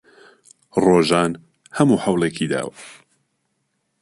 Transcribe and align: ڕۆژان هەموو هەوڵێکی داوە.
ڕۆژان 0.83 1.31
هەموو 1.77 2.01
هەوڵێکی 2.05 2.47
داوە. 2.51 2.73